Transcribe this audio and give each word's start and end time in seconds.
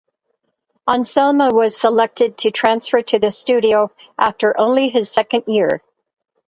Anselmo 0.89 1.53
was 1.53 1.77
selected 1.79 2.35
to 2.39 2.49
transfer 2.49 3.03
to 3.03 3.19
the 3.19 3.29
Studio 3.29 3.91
after 4.17 4.59
only 4.59 4.89
his 4.89 5.11
second 5.11 5.43
year. 5.45 5.83